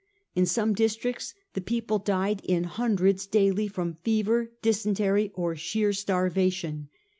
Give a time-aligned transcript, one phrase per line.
[0.33, 6.89] In some districts the people died in hundreds daily from fever, dysentery, or sheer starvation.